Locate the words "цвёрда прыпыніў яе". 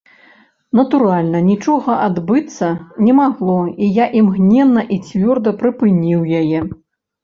5.07-6.69